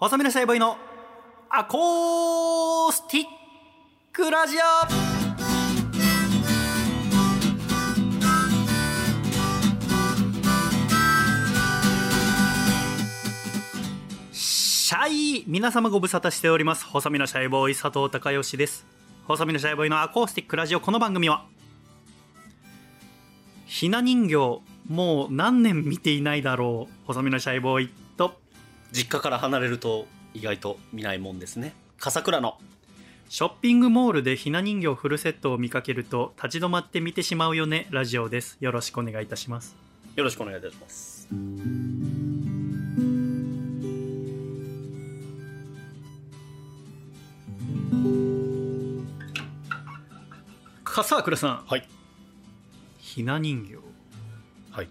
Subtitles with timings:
[0.00, 0.78] 細身のシャイボーイの
[1.50, 3.24] アコースティッ
[4.10, 4.60] クラジオ。
[14.32, 16.86] シャイ皆様ご無沙汰しております。
[16.86, 18.86] 細身のシャイボーイ佐藤孝義です。
[19.28, 20.80] 細身のシャイボーイのアコースティックラジオ。
[20.80, 21.44] この番組は
[23.66, 27.90] ひな人形もう何年見ていないだろう細身のシャイボーイ。
[28.92, 31.74] 実家から離れると意外と見ないもんですね。
[31.98, 32.58] 笠倉の。
[33.28, 38.56] ショッピングモールでひな人形フルセットを見かけると立ち止まって見てしまうよねラジオです。
[38.60, 39.76] よろしくお願いいたします。
[40.16, 41.28] よろしくお願いいたします。
[50.82, 51.64] 笠倉さん。
[51.66, 51.88] はい。
[52.98, 53.76] ひな人形。
[54.72, 54.88] はい。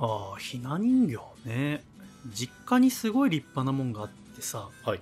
[0.00, 1.18] ああひな人形
[1.48, 1.84] ね
[2.32, 5.00] 実家にすごい立派なもんがあってさはい。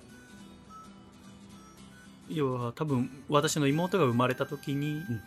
[2.29, 5.21] 要は多分私の妹が生まれた時にうん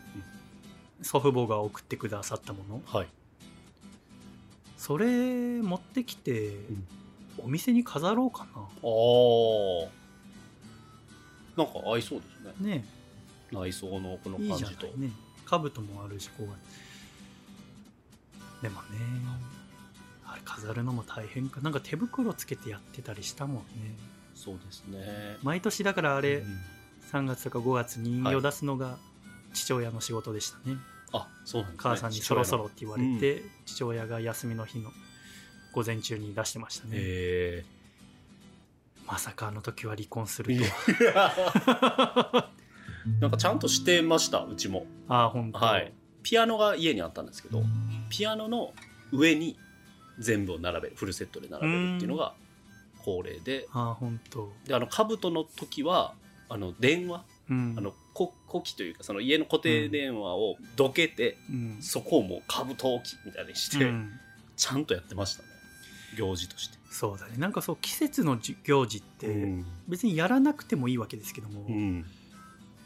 [1.03, 2.83] 祖父母が送ってくださったもの。
[2.85, 3.09] はい。
[4.77, 5.07] それ
[5.63, 6.85] 持ってきてん。
[7.39, 9.89] お店に飾ろうかあー。
[11.57, 12.61] なんか合いそうですね。
[12.61, 12.85] なね。
[13.53, 14.71] 内装のこのいい感じと。
[14.71, 15.11] じゃないね。
[15.47, 16.49] 兜もあるしこう
[18.62, 18.89] でもね。
[19.27, 19.39] あ
[20.39, 21.61] れ飾るのも大変か。
[21.61, 23.62] なんか手袋つけてやってたりしたもんね。
[24.34, 25.36] そうですね。
[25.42, 26.58] 毎年だからあれうん。
[27.12, 28.98] 3月とか5月に人形出すのが
[29.55, 30.77] 父親の仕事でしたね、
[31.12, 31.91] あそうなんですね。
[31.91, 34.91] 母さんにそろそろって言われ父て、父親が休みの日の
[35.72, 37.64] 午前中に出してましたね、え。
[39.06, 40.62] まさかあの時は離婚すると
[43.20, 44.41] なんかちゃんとしてました？
[44.44, 44.86] うちも。
[45.09, 45.59] ああ本当。
[45.59, 45.94] はい。
[46.22, 47.62] ピアノが家にあったんですけど
[48.11, 48.75] ピアノの
[49.12, 49.56] 上に
[50.19, 52.35] 全部を並べるフルセットで並べるっていうのが
[53.05, 53.67] 恒例で。
[53.73, 54.53] ああ本当。
[54.67, 56.15] であの兜の時は
[56.49, 57.75] あの電話うん。
[57.79, 61.78] あのこ古機というかその家の固定電話をどけて、うん。
[61.81, 64.11] そこをもう兜置きみたいにして、うん。
[64.57, 65.49] ちゃんとやってましたね。
[66.17, 66.78] 行事として。
[66.91, 67.34] そうだね。
[67.37, 69.67] なんかそう季節のじ行事ってうん。
[69.89, 72.05] 別にやらなくてもいいわけですけども、うん。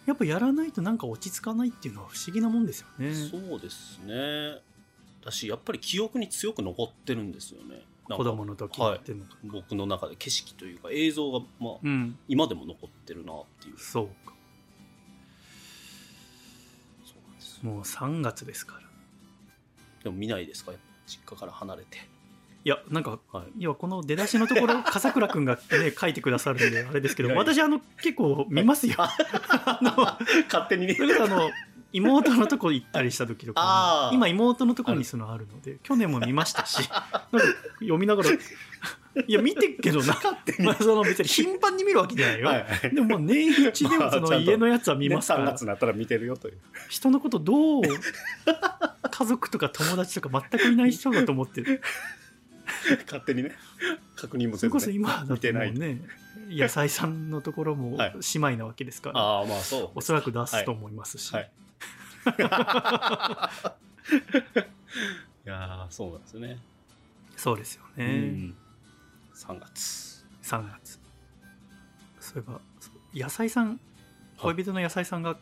[0.06, 3.14] やっぱやらないとなんか落ち着かないっていうのは不思議なもんですよね。
[3.14, 4.60] そうですね
[5.24, 7.82] だしやっぱり記憶に強く残ってるんですよね。
[8.08, 12.18] 子供の時やってんのか、僕の中で景色というか映像が、まあ、うん。
[12.28, 13.78] 今でも残ってるなっていう。
[13.78, 14.34] そうか。
[17.04, 18.80] そうなんですもう3月ですから。
[20.04, 20.72] でも見ないですか？
[20.72, 21.98] やっぱ実家から離れて。
[22.64, 23.60] いやなんかはい。
[23.60, 28.94] いやこの出だしのところ 笠倉君がね書いてくださるんであれですけど私あの結構見ますよ。
[28.98, 29.92] あの
[30.52, 31.50] 勝手にねそれこそあの
[31.92, 37.22] 妹のとこ行ったりした時とか今妹のとこにそのあるので去年も見ましたし なんか
[37.80, 40.18] 読みながらいや見てっけどな。
[40.60, 46.58] まあその別に頻繁に見るわけじゃないよ、はいでももう年一でもその家のやつは見ますか3ら、月になったら見てるよという。
[46.88, 51.82] 人のことどう家族とか友達とか全くいない人だと思ってる。
[53.04, 53.52] 勝手にね。
[54.16, 55.72] 確認もそれこそせずね今だって見てない。
[55.72, 56.00] もうね
[56.50, 58.14] 野菜さんのところもはい。
[58.14, 61.50] 姉妹なわけですから、ああまあそうおそらく出すと思いますし、はい
[65.44, 66.58] いやーそうなんですよね、
[67.36, 68.56] そうですよね、うん。
[69.34, 70.24] 3月。
[70.42, 71.00] 3月。
[72.20, 72.60] そういえば
[73.12, 73.80] 野菜さん
[74.38, 75.36] 恋人の野菜さんが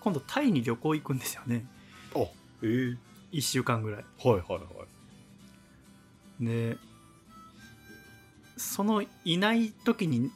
[0.00, 1.66] 今度タイに旅行行くんですよね。
[2.14, 2.20] あ
[2.62, 2.96] ええ。
[3.32, 4.04] 1週間ぐらい。
[4.22, 4.58] はいはいは
[6.40, 6.44] い。
[6.44, 6.76] で
[8.56, 10.30] そのいない時に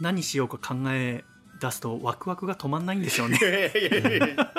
[0.00, 1.24] 何しようか考え
[1.62, 3.38] 出すとワクワクが止まんないんですよね。
[3.40, 4.52] いやいやいやいや。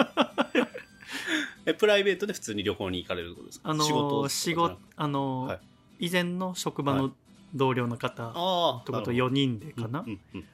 [1.65, 3.69] えプライベートで普通に旅行に行かれることですか？
[3.69, 5.59] あの仕事仕事あの、はい。
[6.07, 7.13] 以前の職場の
[7.53, 8.33] 同僚の方
[8.85, 10.45] とかと4人でかな、うんうんうん。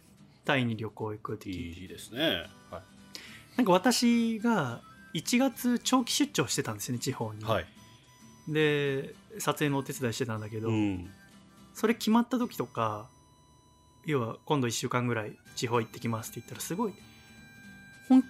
[0.45, 1.81] タイに旅行行くって聞いて。
[1.81, 2.45] いいですね。
[2.69, 2.81] は
[3.55, 4.81] なんか私が
[5.13, 7.65] 1月長期出張してたんですよね地方に、い、はい。
[8.47, 11.09] で撮影のお手伝いしてたんだけど、うん。
[11.73, 13.07] それ決まった時とか
[14.05, 16.93] 要は今度1週間ぐらい地方行ってきますって言ったらすごい
[18.07, 18.23] 本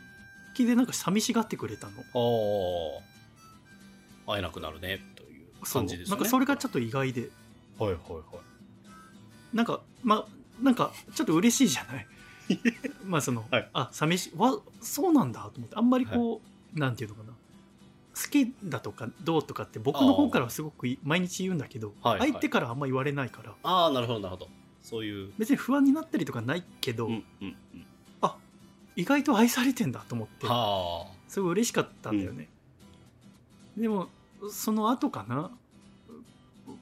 [0.55, 1.93] 気でなんか寂しがってくれたの。
[1.93, 3.01] あ
[4.27, 6.15] あ会えなくなるねという感じですね。
[6.15, 7.29] なんかそれがちょっっと意外で。
[7.77, 9.55] とはいはいはい。
[9.55, 10.25] なんかま
[10.61, 12.07] なんかちょっと嬉しいじゃない？
[13.05, 13.69] まあその、はい。
[13.73, 15.75] あ寂しいわそうなんだと思って。
[15.75, 16.41] あんまりこ
[16.75, 17.33] う、なんていうのかな。
[18.21, 22.29] 好きだとかどうとかって僕の方からはすごくい毎日言うんだけど、はいはい。
[22.31, 23.55] 相手からあんま言われないから。
[23.63, 24.49] ああなるほどなるほど
[24.81, 25.31] そういう。
[25.37, 27.85] 別に不安になったりとかないけど、うんうんうん。
[28.21, 28.35] あ
[28.95, 32.49] 意外と愛されてんだと思ってはすごい嬉しかったんだよね、
[33.77, 34.09] でも
[34.51, 35.51] その後かな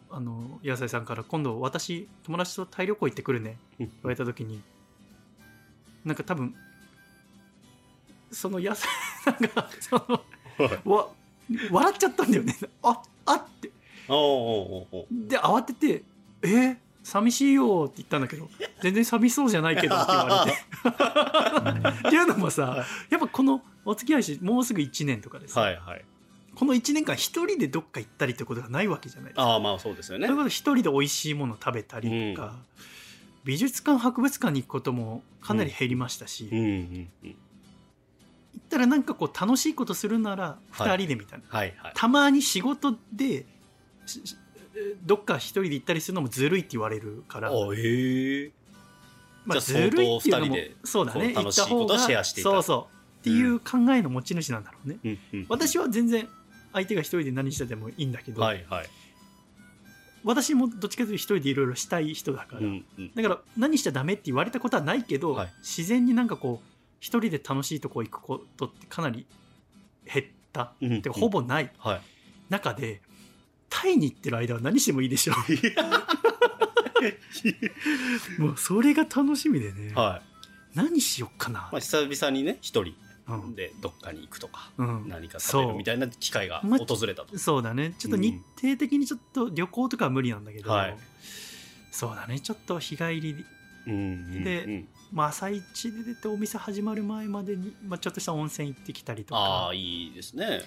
[0.10, 3.86] あの野菜さんから今度私友達とタイ旅行行ってくるねうん。
[3.88, 4.62] 言われた時に
[6.06, 6.56] なんか多分
[8.32, 8.90] その野菜
[9.24, 10.24] さんが その
[10.86, 11.10] わ
[11.72, 12.58] 笑っちゃったんだよね。
[12.84, 13.68] ああって。
[13.68, 16.04] で慌てて
[16.42, 18.50] 「えー寂しいよ」って言ったんだけど
[18.84, 20.58] 「全然寂しそうじゃないけど」って言われて。
[22.08, 26.06] っていうのもさやっぱこのお付き合いしてもうすぐ1年とかです、はいはい。
[26.56, 29.44] この1年間一人でどっか行ったりってことがないわけじゃないですか。
[29.44, 30.26] ああまあそうですよね。
[30.26, 32.56] それこそ一人で美味しいもの食べたりとか、
[33.46, 36.60] 美術館博物館に行くこともかなり減りましたし、うん。
[36.60, 36.66] うん。
[36.66, 37.30] うん。
[37.30, 37.36] 行
[38.60, 41.74] ったらなんかこう楽しいことするならはい2人でみたいな、はい。
[41.78, 41.92] はい。
[41.96, 43.46] たまに仕事で
[45.04, 48.52] どっか一人で行ったりするのもずるいって言われるから、あへえ。
[49.46, 51.34] まあ、ずるいっていうのもそうだね。
[51.34, 52.50] 楽しいことをシェアしていた。
[52.50, 52.98] そうそう。
[53.20, 55.20] っていう考えの持ち主なんだろうね、うん。
[55.34, 55.46] うん。
[55.50, 56.28] 私は全然
[56.74, 58.90] 相手が一人で何しててもいいんだけど、はいはい。
[60.24, 63.12] 私もどっちかというと一人でいろいろしたい人だから、うんうん。
[63.16, 65.54] だから何しちゃダメって言われたことはないけど、はい。
[65.60, 66.68] 自然になんかこう
[67.00, 69.26] 一人で楽しいとこ行くことってかなり
[70.06, 70.94] 減った、うん。
[70.94, 71.02] うん。
[71.14, 71.72] ほぼない。
[72.50, 73.02] 中で
[73.70, 75.34] タイに行ってる間は何してもいいでしょ
[78.40, 80.78] もうそれが楽しみでね、はい。
[80.78, 82.94] 何しよっかな、まあ久々にね一人
[83.28, 83.56] うん。
[83.56, 85.08] でどっかに行くとかうん。
[85.08, 87.38] 何か食べるみたいな機会がま訪れたと。
[87.38, 87.94] そうだね。
[87.98, 90.98] ちょっと日程的にちょっと旅行とかは無理なんだけど、はい。
[91.92, 92.40] そうだね。
[92.40, 93.46] ちょっと日帰り
[93.86, 93.96] うんう
[94.40, 94.88] んでうん。
[95.12, 99.70] まあ、朝一で出てお店始まる前までに、まあ、ちょっとした温泉行ってきたりとあか。
[99.70, 100.62] あいいですね。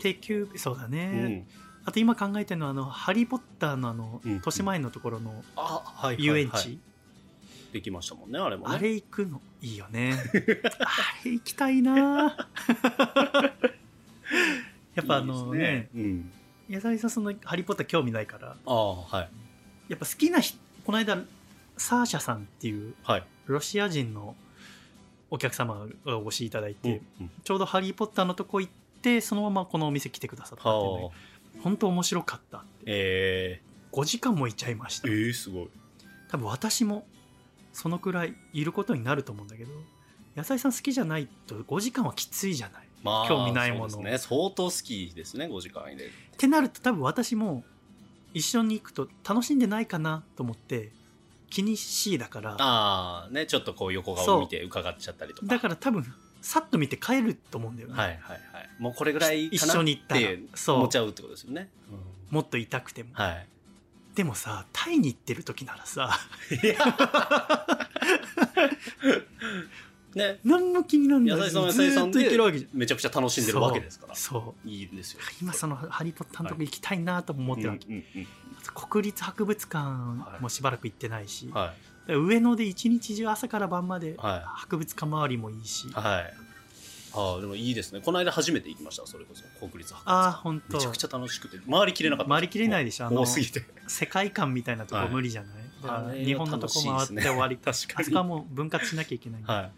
[0.00, 4.32] 定休日そうだね、うんあと今考えてるのはあの「ハリー・ポッター」のあの、うん。
[4.34, 6.78] 豊島園のところのあはいはい遊園地、はい
[7.72, 8.74] できましたもんねあれもね。
[8.74, 9.40] あれ行くの？
[9.60, 10.14] いいよね。
[10.80, 10.88] あ
[11.24, 12.34] れ行きたいな。
[14.94, 15.90] やっぱあのいいね。
[15.94, 16.32] うん。
[16.68, 18.56] 矢沢さんその「ハリー・ポッター」興味ないから。
[18.64, 19.30] ああはい。
[19.88, 21.18] やっぱ好きな人この間
[21.76, 23.24] サーシャさんっていうはい。
[23.46, 24.34] ロシア人の
[25.30, 27.30] お客様がお越しいただいて、うんうん。
[27.44, 28.72] ちょうど「ハリー・ポッター」のとこ行っ
[29.02, 31.10] てそのままこのお店来てくださったっていうのはあ。
[31.10, 31.24] で
[31.62, 32.68] 本当面白かったって。
[32.86, 33.62] え
[33.92, 35.08] 5時間もいちゃいました。
[35.08, 35.68] ー、えー、すごい。
[36.28, 37.06] 多分私も
[37.72, 39.70] そのくらいいることになると思うんだけど
[40.36, 42.84] 野菜さん好きじゃないと5時間はきついじゃない？
[42.84, 43.90] っまあ興味ないもの。
[43.90, 44.18] そうですね。
[44.18, 46.12] 相当好きですね5時間入れる。
[46.36, 47.64] てなると多分私も
[48.34, 50.90] 一緒に行くと楽しんでないかなと思って
[51.48, 52.56] 気にしいだから。
[52.58, 55.46] ああねちょっとこう横顔を見て伺っちゃったりとか。
[55.46, 56.04] だから多分
[56.42, 58.18] さっと見て帰ると思うんだよね、はいはい
[58.52, 60.76] はいもうこれぐらいかな一緒に行ったらってそう。
[60.76, 61.68] 思っちゃうってことですよね、
[62.30, 63.10] もっと痛くても。
[63.14, 63.46] はい。
[64.14, 66.18] でもさタイに行ってる時ならさ。
[70.14, 70.40] ね。
[70.44, 71.50] 何も気になんない。
[71.50, 72.78] ずーっと菜さんで行けるわけじゃん。
[72.78, 74.14] めちゃくちゃ楽しんでるわけですから。
[74.14, 74.68] そう。
[74.68, 75.20] いいんですよ。
[75.42, 78.26] 今その「ハリー・ポッター」のとこ行きたいなとも思ってるわけ、うんうん
[78.74, 81.72] 国立博物館もしばらく行ってないし、うんは
[82.08, 84.42] い上野で一日中朝から晩まではい。
[84.44, 86.34] 博物館周りもいいし、はい
[87.16, 88.00] ああでもいいですね。
[88.00, 89.42] この間初めて行きましたそれこそ。
[89.58, 90.10] 国立博物館。
[90.10, 90.76] ああ本当。
[90.76, 91.58] めちゃくちゃ楽しくて。
[91.70, 92.30] 回りきれなかった。
[92.30, 93.06] 回りきれないでしょ？
[93.06, 93.64] あの多すぎて。
[93.86, 95.08] 世界観みたいなとこはい。
[95.08, 95.50] 無理じゃない、
[95.82, 97.62] だからあれ日本のとこ回って終わり、ね。
[97.64, 98.02] 確かに。
[98.02, 99.70] あそこはもう分割しなきゃいけない、はい。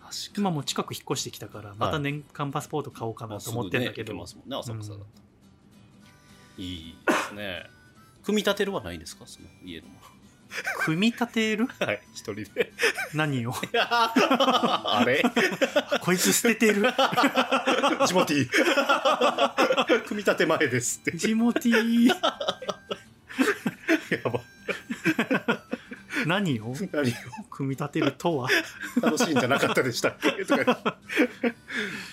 [0.00, 5.04] 確か今もう近く引っ越してきたからまた年間パスポート買おうかになと思ってるんだけど、すぐね行けますもんね浅草だと、
[6.58, 7.62] いいですね。
[8.24, 9.24] 組み立てるはないんですか？
[9.26, 9.88] その家の。
[9.88, 9.94] も
[10.80, 11.68] 組み立てる？
[11.80, 12.72] のはい一人で。
[13.14, 13.54] 何を？
[13.74, 15.22] あれ？
[16.00, 16.82] こいつ捨ててる。
[18.06, 21.16] ジモティー組み立て前ですって。
[21.16, 22.14] ジモティーや
[24.24, 24.40] ば。
[26.26, 26.74] 何を？
[26.92, 27.12] 何を？
[27.50, 28.48] 組み立てるとは？
[29.00, 30.44] 楽しいんじゃなかったでしたっけ？
[30.44, 30.98] とか。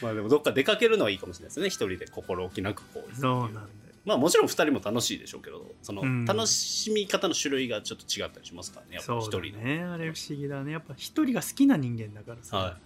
[0.02, 1.68] まあでもどっか出かけるのはいいかもしれないですね。
[1.68, 3.62] 一人で心置きなくこうそうなんだ。
[3.62, 3.68] よ
[4.08, 6.24] まあもちろん二人も楽しいでしょうけどそのうん。
[6.24, 9.84] 楽しみ方の種類がちょっと違ったりしますからねやっぱそうだ一人の、ね。
[9.84, 10.72] あれ不思議だね。
[10.72, 12.78] やっぱ一人が好きな人間だからさ、は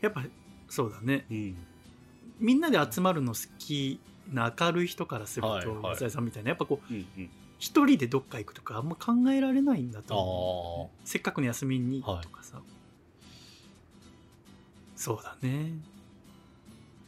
[0.00, 0.24] やっぱ
[0.68, 1.24] そうだね。
[1.30, 1.56] い、うん、
[2.40, 4.00] みんなで集まるの好き
[4.32, 5.92] な明るい人からすると、はいはい。
[5.92, 7.30] 浅井さんみたいなやっぱこううんうん。
[7.60, 12.60] 一人でどっか行くとかあんま考えられないんだとあ思う、せっかくの休みにとかさ、
[14.96, 15.74] そうだね。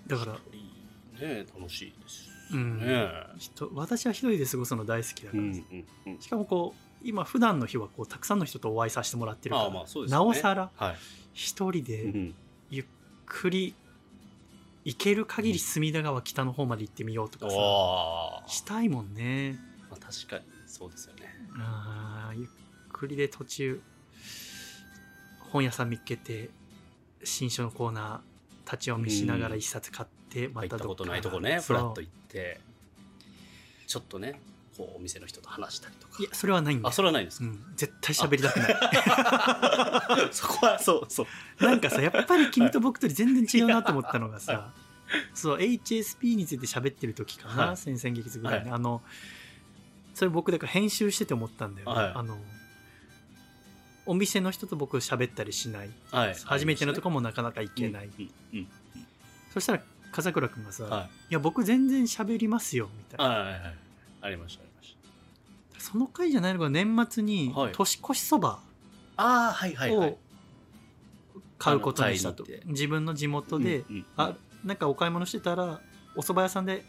[0.07, 0.33] だから、
[1.21, 2.79] ね楽しいですうん。
[2.79, 3.09] ね
[3.39, 5.51] 人私は一人で過ごすの大好きだから、うん
[6.07, 6.21] うんうん。
[6.21, 10.97] しかもこう今普段の日はこうたくさんの人とお会いさせてもらってるからああまあそうですよなねおさらはい、
[11.33, 12.35] 一人でうん
[12.71, 12.85] ゆっ
[13.27, 13.75] くり
[14.85, 17.57] 行ける限り隅田川北の方まで行ってみようとかさ。
[18.47, 19.59] したいもんね。
[19.91, 20.45] まあ確かに。
[20.67, 21.23] そうですよね。
[21.59, 22.49] あーゆっ
[22.93, 23.81] くりで途中
[25.51, 26.51] 本屋さん見っけて
[27.23, 31.61] 新書のコーナー立ち読みしながら一冊買ってま行ったたどっかことないとこね。
[31.61, 32.61] フラッと行って
[33.87, 34.41] ちょっとね
[34.76, 36.21] こうお店の人と話したりとか。
[36.21, 40.29] いやそれはないんだあよそれはないですか、うん、絶対喋りたくない。
[40.35, 41.26] そこはそうそう。
[41.64, 44.73] なんかさやっぱり君と僕と全然違うなと思ったのがさ
[45.33, 47.76] そう HSP について喋ってる時かな、はい。
[47.76, 49.00] 先々月ぐらいに、あの
[50.14, 52.12] それ僕だから編集してて思ったんだよね、はい。
[52.17, 52.38] あの
[54.07, 55.91] お店の人と僕喋ったりしない。
[56.11, 56.37] はい。
[56.45, 58.69] 初めてのとこもなかなか行けない、うんうん。
[59.53, 59.83] そしたら
[60.14, 63.75] 笠倉君がさ、うんはいいや僕全然喋りますよみたいな、はいはいはい
[64.23, 64.97] ありましたありまし
[65.75, 65.80] た。
[65.80, 67.73] その回じゃないのが年末にはい。
[67.73, 68.61] 年越しそば
[69.18, 70.18] を
[71.59, 75.80] 買うことにしたと、あの買いに行って自分の地元で、うんうんあなんかお買い物してたら
[76.16, 76.85] お蕎麦屋さんで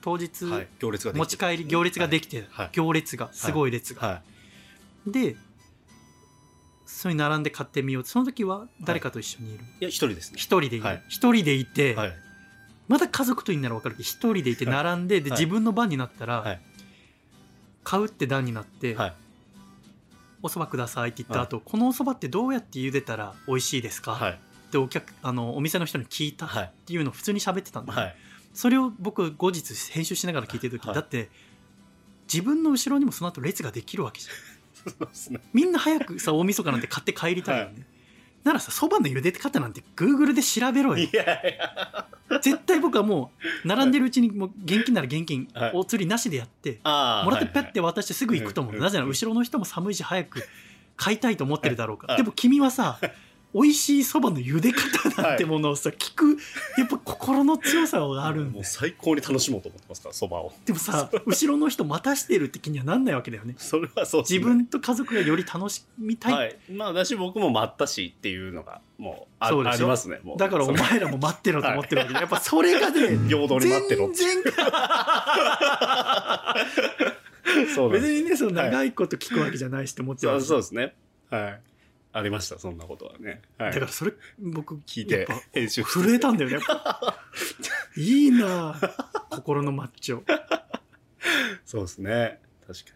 [0.00, 2.70] 当日、はい、行列が持ち帰り行列ができて、はい。
[2.72, 4.22] 行列がすごい列が、は
[5.06, 5.10] い。
[5.10, 5.36] で
[6.86, 8.04] それに並んで買ってみよう。
[8.04, 9.64] その時は誰かと一緒にいる？
[9.80, 10.38] いや一人ですね。
[10.38, 10.84] 一、人でいる。
[10.86, 11.02] はい。
[11.08, 12.16] 一、人でいて、はい
[12.88, 15.40] まだ家族といいなら分かるけど一人でいて並んでで、はい。
[15.40, 16.60] 自分の番になったら、はい。
[17.84, 19.14] 買うって段になって、はい。
[20.42, 24.32] お蕎麦くださいって言った後、このお蕎麦ってどうやって茹でたら美味しいですか、はい。
[24.32, 26.72] ってお客あのお店の人に聞いたっはい。
[26.86, 27.98] ていうのを普通に喋ってたんだよ。
[27.98, 28.16] ね、はい。
[28.54, 30.94] それを僕後日編集しながら聞いてる時、はい。
[30.94, 31.28] だって
[32.32, 34.92] 自分の後ろにもその後列ができるわけじゃん。
[34.92, 35.40] そうですね。
[35.52, 37.86] みんな早くさ大晦日なんて買って帰りたいよね、
[38.48, 41.04] ならさそばの茹で方なんて Google で調べろよ。
[41.04, 42.06] いやいや。
[42.42, 43.30] 絶対僕はも
[43.64, 45.72] う並んでるうちにもう現金なら現金、はい。
[45.74, 50.42] お釣りなしでやってもらってペッて渡してすぐ行くと思う、はいなぜなら後ろの人も寒いし早く
[50.96, 52.98] 買いたいと思ってるだろうから、はいでも君はさ
[53.54, 56.36] 美味しいそばの茹で方なんてものをさ、聞く。
[56.76, 56.97] やっぱ
[57.28, 60.52] 心の強さがあるんもうだよ最高に楽しもうと思ってますからそばを。
[60.64, 63.54] でもさ後ろの人待たしてるって気にはなんないわけだよね。
[63.58, 64.26] それはそうね。
[64.30, 66.56] 自分と家族がより楽しみたい、はい。
[66.72, 70.20] まあ私僕も待ったしっていうのがもうあそうありますね。
[70.38, 74.52] だからお前らも待ってろと思ってるわけで、やっぱそれがね平等に待ってろ全然
[77.74, 80.94] そう別にねその長いこと聞くわけじゃないしって思ってそうるわけそうですね。
[81.30, 81.60] はい
[82.12, 86.58] ありましたそんなことはね、はい、だからそれ僕聞いてぱ編集震えたんだよね。
[87.96, 90.22] いいなあ心のマッチョ
[91.64, 92.40] そうですね。
[92.66, 92.90] 確か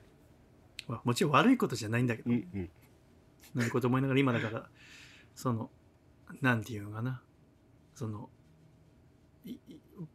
[0.88, 2.70] まあもちろん悪いことじゃないんだけど、にうん
[3.56, 3.70] うん。
[3.80, 4.68] と思いながら今だから
[5.34, 5.70] その
[6.40, 7.22] なんていうのかな。
[7.94, 8.30] その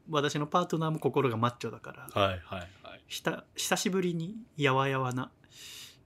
[0.10, 3.04] 私のパートナーも心がマッチョだから、はいはいはい。
[3.08, 5.32] ひた久しぶりにやわやわな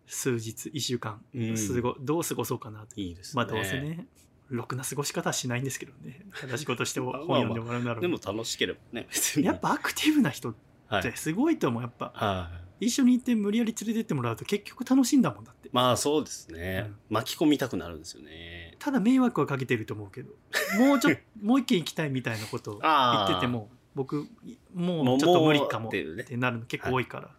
[0.05, 1.57] 数日1週間うん。
[1.57, 2.99] すご、どう過ごそうかなと。
[2.99, 3.43] いいですね。
[3.43, 4.07] まあどうせね
[4.49, 6.25] ろくな過ごし方はしないんですけどね。
[6.41, 8.01] 正しいことして本読んでもらうなら。
[8.01, 9.45] でも楽しければね別に。
[9.45, 10.55] やっぱアクティブな人っ
[10.87, 11.01] はい。
[11.01, 12.11] てすごいと思うやっぱ。
[12.13, 12.85] はい。
[12.87, 15.69] 一緒に行って無理やり連れてってもらうと結局楽しいんだもんだって。
[15.71, 17.15] まあそうですね、うん。
[17.15, 18.75] 巻き込みたくなるんですよね。
[18.79, 20.33] ただ迷惑はかけてると思うけど。
[20.79, 24.27] もうちょっと もう一軒行きたいみたいなことを言ってても僕
[24.73, 26.03] ももううちょっと無理かもって
[26.37, 27.29] なるの結構多いから、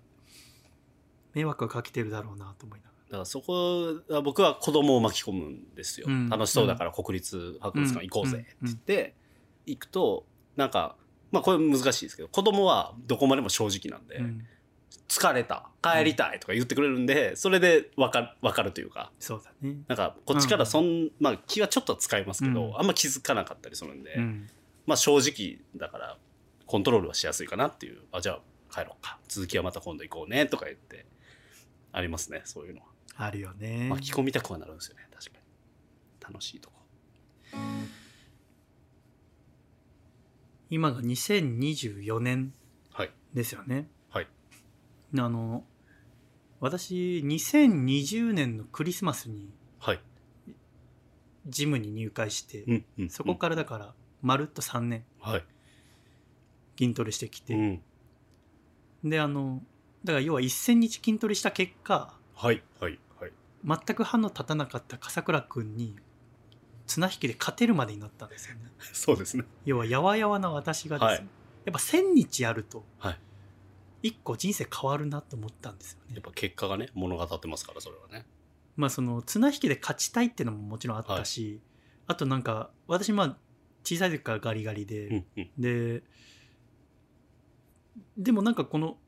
[1.34, 6.30] 迷惑はかけてるだろうなと思いながだからそこは僕は子供を巻き込むんですよ、うん。
[6.30, 9.14] 楽しそうだから国立博物館行こうぜって言って、
[9.66, 10.24] 行くと
[10.56, 10.96] なんか
[11.30, 14.46] まあこれ難しいですけど子供はどこまでも正直なんで、ら、うん。
[15.08, 19.12] 疲れた帰りたいとか言ってくれるんでそれで分かる分かるというか。
[19.20, 22.78] そうだね、なんかこっちからそん、まあ気はちょっとは使いますけど、うん。
[22.78, 24.48] あんま気づかなかったりするんで、うん、
[24.86, 26.16] まあ正直だから
[26.66, 27.98] コントロールはしやすいかなっていう。
[28.10, 28.40] あじゃあ
[28.74, 29.18] 帰ろうか。
[29.28, 31.04] 続きはまた今度行こうねとか言って
[31.92, 32.87] ありますねそういうのは。
[33.16, 33.88] あるよね。
[33.90, 35.06] 巻き込みたくはなるんですよね。
[35.12, 36.32] 確かに。
[36.32, 36.76] 楽しいとこ。
[40.70, 42.54] 今が2024年
[42.92, 43.11] はい。
[43.34, 43.88] ですよね。
[44.11, 44.28] はい。
[45.18, 45.64] あの
[46.61, 50.00] 私2020年のクリスマスにはい、
[51.46, 55.44] ジムに入会して、うんうん、そこからだからまるっと3年はい、
[56.78, 57.82] 筋トレしてきて、うん、
[59.11, 59.61] であの
[60.04, 63.32] だから要は1000日筋トレした結果はいはいはい。
[63.64, 65.97] 全く歯の立たなかった笠倉君に
[66.87, 68.62] 綱引きで勝てるまでになったんですよね。
[68.92, 69.44] そうですね。
[69.64, 71.18] 要はやわやわな私がですね、はい。
[71.18, 73.21] やっぱ1000日やるとはい。
[74.02, 76.14] 一個人生変わるなと思ったんですよね。
[76.14, 78.26] やっぱ結果がね物語ってますからそれはね。
[78.75, 81.61] まあその綱引きで勝ちたいっていうのももちろんあったし、
[82.09, 83.37] あとなんか私まあ
[83.85, 85.50] 小さい時からガリガリで、うんうん。
[85.59, 86.02] で
[88.16, 88.99] でもなんかこの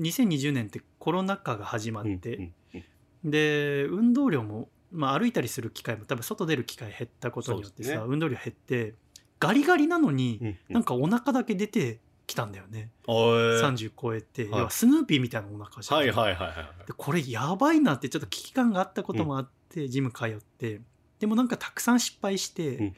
[0.00, 2.84] 2020年ってコロナ禍が始まって、うんうん
[3.24, 3.30] うん。
[3.30, 8.02] で運動量も、まあ、歩いたりする機会も多分外出る機会減ったことによってさ、ね。
[8.06, 8.94] 運動量減って
[9.40, 10.56] ガリガリなのに、うんうん。
[10.70, 14.50] なんかお腹だけ出てきたんだよね、おー30超えて、はい。
[14.52, 15.98] 要はスヌーピーみたいなお腹じゃん。
[15.98, 20.80] はいはいはいはいでこれやばいなってちょっと危機感があったこともあって、ジム通って。
[21.18, 22.94] でもなんかたくさん失敗して、うん。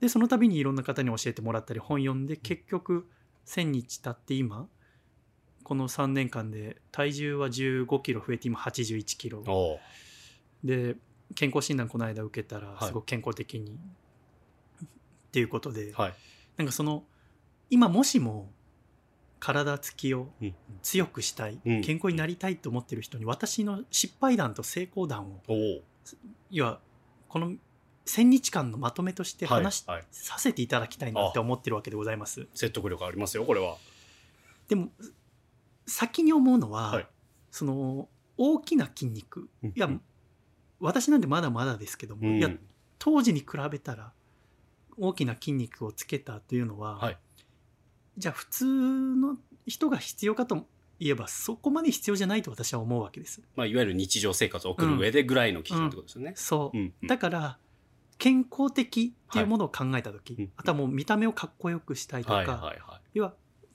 [0.00, 3.08] でその度にいろんな方に教えてもらったり本読んで結局
[3.46, 4.68] 1,000日経って今
[5.68, 9.44] この3年間で体重は1 5キロ増えて今8 1キロ。
[10.64, 10.96] で
[11.34, 12.86] 健康診断この間受けたらはい。
[12.86, 14.86] すごく健康的に、っ
[15.30, 16.14] ていうことで、はい。
[16.56, 17.04] なんかその
[17.68, 18.50] 今もしも
[19.40, 20.54] 体つきをうん。
[20.80, 21.82] 強くしたい、うん。
[21.82, 25.42] 健康になりたいと思ってる人に私の失敗談と成功談を
[26.50, 26.80] 要は
[27.28, 27.52] この
[28.06, 30.06] 1000日間のまとめとして話し、はいはい。
[30.12, 32.46] させていただきたいなって思ってるわけでございます。
[32.54, 33.76] 説得力ありますよこれは。
[34.66, 34.88] でも
[35.88, 37.06] 先に思うのは、はい。
[37.50, 39.48] その大きな筋肉。
[39.62, 40.00] いやうん。
[40.80, 42.38] 私なんてまだまだですけども、うん。
[42.38, 42.50] いや
[42.98, 44.12] 当時に比べたら
[44.96, 47.18] 大きな筋肉をつけたというのは、はい。
[48.16, 50.66] じゃあ普通の人が必要かと
[50.98, 53.42] いえばそこまで必要じゃないと私は思うわけです。
[53.56, 56.32] まあ、いわゆる日常生活を送る上でぐらいの基準ってことですよね。
[56.34, 56.92] そう、うん。
[57.02, 57.04] う。
[57.04, 57.08] ん。
[57.08, 57.58] だから
[58.18, 60.52] 健康的っていうものを考えた時、うん。
[60.56, 63.34] あとはもう見た目をかっこよくしたいとか、はいはいは要は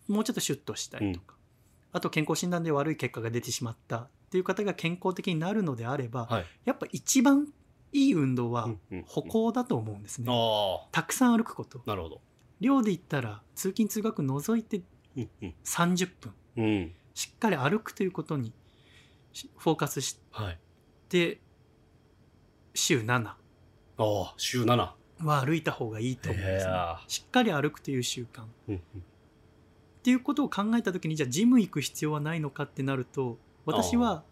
[0.09, 1.32] もうちょっとシュッとしたいとか、
[1.93, 6.33] あと健康診断で悪い結果が出てしまったっていう方が健康的になるのであれば、い。
[6.33, 6.45] はい。
[6.65, 7.47] やっぱ一番
[7.91, 10.25] いい運動はうんうん歩行だと思うんですね。
[10.29, 11.79] あたくさん歩くこと。
[11.85, 12.21] あ、なるほど。
[12.59, 14.81] 寮で言ったら通勤通学除いて
[15.15, 16.91] うんうん30分うん。
[17.13, 18.51] しっかり歩くということに
[19.31, 20.59] しフォーカスしはい。
[21.09, 21.39] て
[22.73, 23.35] 週7あ
[23.97, 24.89] あ、週7。
[25.19, 26.73] は歩いた方がいいと思うんですね
[27.07, 29.03] しっかり歩くという習慣っうんうん
[30.03, 34.23] ていうことを考えた時にじゃあジム行く必要はないのかってなると私は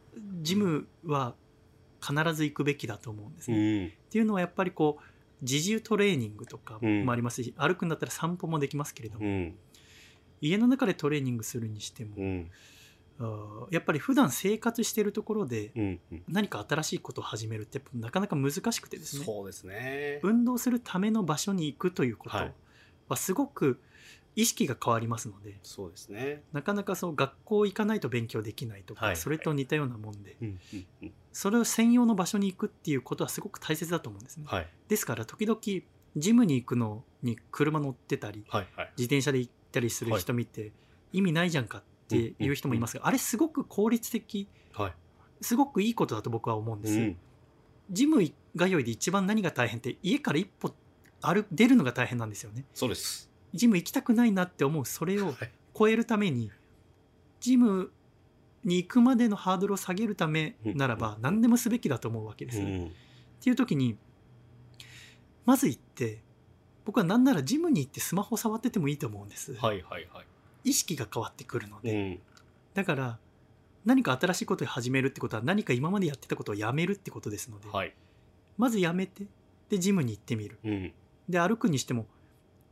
[0.41, 1.35] ジムは
[2.01, 3.85] 必ず行くべきだと思うんですうね。
[3.85, 3.91] っん。
[4.09, 5.03] ていうのはやっぱりこう
[5.41, 9.55] 自重トレーニングとかうんもありますし、歩くんだったら散歩もできますけれども、うん。
[10.41, 12.51] 家の中でトレーニングするにしても、うん。
[13.69, 15.83] やっぱり普段生活しているところでうん。
[15.83, 15.99] うん。
[16.27, 20.19] 何何か新しいことを始めるってなかなか難しくてですねそうですね。
[20.23, 22.53] 運動するための場所に行くということはい
[23.07, 23.79] はすごく
[24.35, 26.43] 意識が変わりますのでそうですね。
[26.53, 30.37] なかなかそう学校行かないと勉強できないとか、はいそれと似たようなもんで。
[31.33, 34.67] それを専用の場所に行くっていうことはすごく大切だと思うんですね、はい。
[34.89, 35.59] ですから時々
[36.17, 38.67] ジムに行くのに車乗ってたりはい。
[38.75, 38.91] はい。
[38.97, 40.71] 自転車で行ったりする人見て、
[41.13, 44.93] 意味ないじゃんかっていう人もいますが、あれすごく効率的はい。
[45.41, 47.17] すごくいいことだと僕は思うんです、うん。
[47.89, 48.33] ジム通
[48.67, 50.73] いで一番何が大変って家から一歩
[51.21, 53.30] 歩出るのが大変なんですよねそうです。
[53.53, 55.35] ジム行きたくないなって思うそれをはい。
[55.77, 56.51] 超えるために
[57.39, 57.91] ジム
[58.65, 62.91] に行くまでのハードルを下げるためならば何でもすべきだと思うわけです、っうん。
[63.39, 63.97] ていう時に
[65.45, 66.19] まず行って
[66.85, 69.81] 僕は何ならジムに行ってスマホ触っててもいいと思うんです、はい。
[69.81, 70.07] はい。
[70.13, 70.25] はい。
[70.63, 72.19] 意識が変わってくるので、うん。
[72.73, 73.17] だから
[73.85, 77.95] 何か新しいことを始めるってことは何か今までやってたことをやめるってことですので、はい。
[78.57, 79.25] まずやめて
[79.69, 80.93] でジムに行ってみるうん。
[81.29, 82.05] で歩くにしても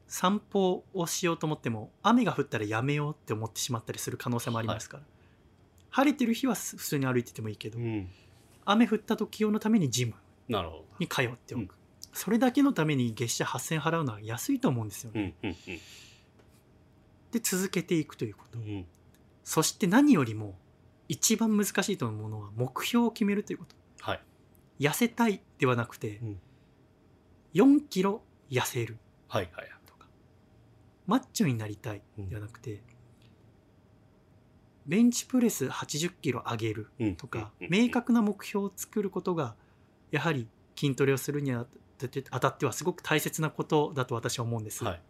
[0.09, 5.03] 散歩をしようと思っても雨が降ったらやめようって思ってしまったりする可能性もありますから、
[5.91, 8.09] 晴れてる日は普通に歩いててもいいけど、うん。
[8.65, 10.15] 雨降った時用のためにジム。
[10.99, 11.69] に通っておく、うん
[12.11, 15.49] それだけのために月謝8000円払うのは安いと思うんですよね、うん。
[15.49, 15.55] うん。
[17.31, 18.85] で続けていくということうん。
[19.43, 20.57] そして何よりも
[21.07, 24.21] 一番難しいと思うのは目標を決めるということはい。
[24.79, 26.39] 痩せたいではなくてうん。
[27.53, 29.49] 4キロ痩せるはい。
[29.53, 29.65] はい。
[29.65, 29.78] とか
[31.09, 32.83] マッチョになりたいではなくて、
[34.85, 37.15] ベンチプレス80キロ上げるうん。
[37.15, 37.89] とか、うん明。
[37.89, 39.55] 確な目標を作ることが
[40.11, 41.65] やはり筋トレをするにあ
[42.39, 45.01] たってはすごく大切なことだと私は思うんです、はい。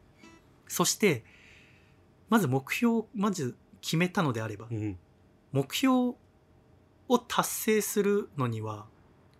[0.69, 1.25] そして
[2.29, 4.97] まず目標をまず決めたのであれば、うん。
[5.51, 6.15] 目標
[7.09, 8.87] を達成するのには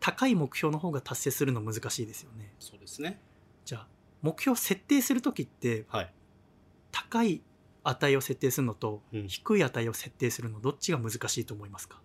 [0.01, 3.21] 高い目標の方が達成するの難しいですよねそうですね。
[3.63, 3.87] じゃあ
[4.21, 6.13] 目標を設定する時ってはい。
[7.07, 7.41] 高い
[7.83, 9.27] 値を設定するのとうん。
[9.27, 12.01] 低い値を設定するのどっちが難しいと思いますか？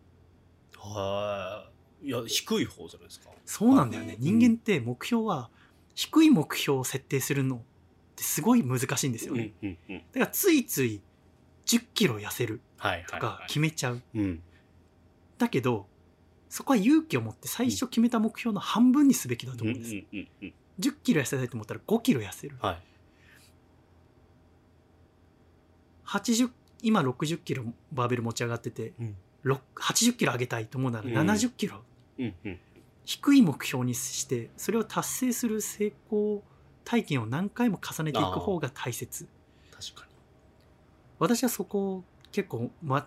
[0.78, 1.70] は
[2.02, 2.06] い。
[2.06, 3.30] いや、低い方じゃないですか。
[3.46, 5.50] そうなんだよね、はい人間って目標は
[5.94, 7.60] 低い目標を設定するのっ
[8.16, 9.38] てすごい難しいんですようん。
[9.38, 9.78] ね、うん。
[9.88, 9.98] うん。
[9.98, 11.02] だからついつい
[11.66, 12.92] 1 0キロ痩せるはい。
[12.92, 13.04] はい。
[13.06, 14.42] とかはい決めちゃう、うん。
[15.38, 15.86] だけど
[16.48, 19.70] そこは勇気を持って最初決めた目標の半分にすべきだとうん。
[19.70, 20.06] 思うんです、うん。
[20.12, 20.28] うん。
[20.42, 20.54] うん。
[20.80, 22.82] 1 0キロ痩せたいと思ったら5キロ痩せるはい。
[26.06, 26.50] 80
[26.82, 29.16] 今60キロバーベル持ち上がっててうん。
[29.42, 31.82] ろ80キロ上げたいと思うならうん70キロ、
[32.18, 32.34] うん。
[32.44, 32.58] うん。
[33.04, 36.42] 低い目標にしてそれを達成する成功
[36.84, 39.26] 体験を何回も重ねていく方が大切
[39.70, 40.08] 確か
[41.18, 43.06] 私はそこを結構、ま、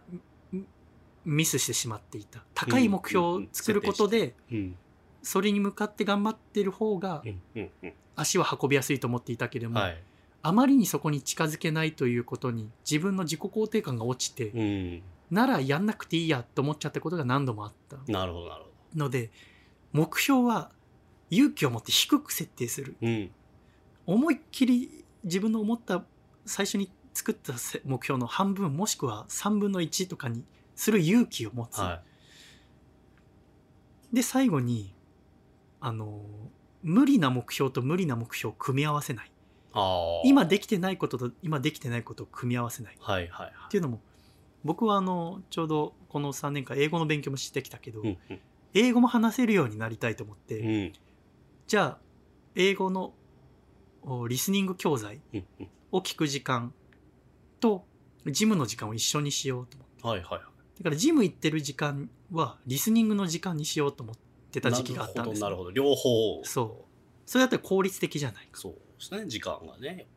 [1.26, 4.36] ミスしてしまっていた高い目標を作ることで。
[5.24, 7.22] それに向かって頑張ってる方が。
[8.16, 10.04] 足は運びやすいと思っていたけれども、はい。
[10.48, 15.04] あまりにそこに近づけないということに自分の自己肯定感が落ちてうん。
[15.30, 17.98] ならやんなくていいやと思っちゃったことが何度もあった。
[18.10, 19.30] なるほどなるほので
[19.92, 20.72] 目標は
[21.30, 22.96] 勇気を持って低く設定する。
[23.02, 23.32] どうん。
[24.06, 26.06] 思いっきり自分の思った
[26.46, 32.02] 最初に作ったせ目標の半分もしくは3分の1とかにする勇気を持つ、は
[34.14, 34.94] で最後に
[35.82, 36.22] あの
[36.84, 39.32] 無理な目標と無理な目標を組み合わせない
[40.24, 42.96] 今できてないことと今できてないことを組み合わせない。
[42.96, 43.52] っはいはい。
[43.54, 44.02] はていうのも
[44.64, 48.40] 僕はあのちょうどこの3年間英語の勉強もしてきたけど、いうん。
[48.74, 50.94] 英語も話せるようになりたいと思って、うんうん。
[51.68, 51.98] じゃあ
[52.56, 53.14] 英語の
[54.04, 55.68] おリスニング教材うんうん。
[55.92, 56.74] を聞く時間
[57.60, 57.86] と
[58.26, 60.08] ジムの時間を一緒にしようと思って。
[60.08, 60.42] はいはいはい。
[60.80, 64.16] だからジム行ってる時間はリスニングの時間にしようと思っ
[64.52, 65.92] てた時期があったんですなるほどなるほど。
[65.92, 66.86] 両方そう。
[67.26, 68.60] それだったら効率的じゃないか。
[68.60, 70.08] そうですね時間がね。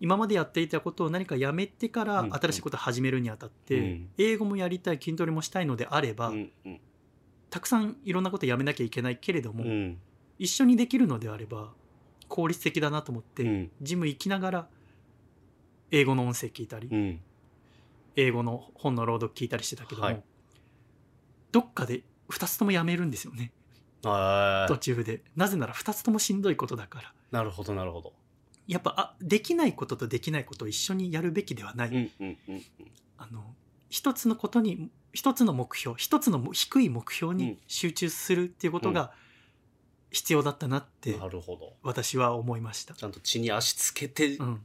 [0.00, 4.08] 今までやっていたことを何かやめてからうん新しいことを始めるにあたって、うん。
[4.18, 6.80] 英語もやりたい筋トレもしたいのであれば、うんうん。
[7.50, 9.98] たくさんいろんなことやめなきゃいけないけれども、うん。
[10.40, 11.72] 一緒にできるのであれば
[12.28, 13.70] 効率的だなと思って、うん。
[13.80, 14.68] ジム行きながら
[15.92, 17.20] 英語の音声聞いたり、うん。
[18.16, 20.22] 英語の本の朗読聞いたりしてたけども、はい。
[21.52, 23.52] どっかで2つともやめるんですよね。
[24.04, 25.22] あ途中で。
[25.36, 28.12] なぜなら2つともしんどいことだからなるほどなるほど。
[28.68, 32.62] やっぱあできないこととできないことを一緒にやるべきではない、うんうんうんうん。
[33.18, 33.54] あの
[33.90, 39.12] 一つのことに一つの目標一つのも低い目標にうん集中するっていうことが
[40.10, 41.18] 必要だったなって
[41.82, 42.94] 私は思いました。
[42.94, 44.60] ちゃんと地に足つけてうん。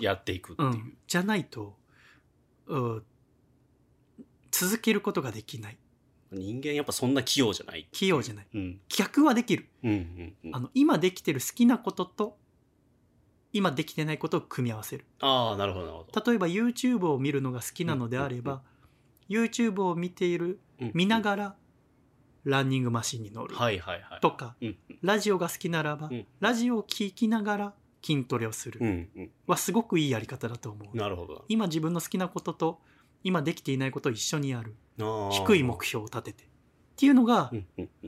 [0.00, 1.76] やっていくっていう、うん、じゃないと
[2.66, 3.04] うん
[4.50, 5.78] 続けることができない
[6.32, 7.88] 人間やっぱそんな器用じゃない。
[7.92, 8.46] 器用じゃない。
[8.54, 8.80] うん。
[8.88, 9.66] 逆はできる。
[9.82, 10.56] うんうんうん。
[10.56, 12.36] あの今できてる好きなことと
[13.52, 15.04] 今できてないことを組み合わせる。
[15.20, 16.30] ああなるほどなるほど。
[16.30, 18.62] 例えば YouTube を見るのが好きなのであれば、
[19.28, 21.56] YouTube を見ているうん見ながら
[22.44, 23.54] ランニングマシンに乗る。
[23.54, 24.20] はいはいはい。
[24.20, 29.30] とか、うんラジオが好きならば、うんラジオを聴きながら筋トレをする、うんうん。
[29.46, 30.96] はすごくいいやり方だと思う。
[30.96, 31.44] なるほど。
[31.48, 32.80] 今自分の好きなことと
[33.24, 34.74] 今できていないことを一緒にやる。
[34.89, 34.89] な
[35.30, 36.44] 低い目標を立てて。
[36.44, 36.46] っ
[37.00, 37.50] ていうのが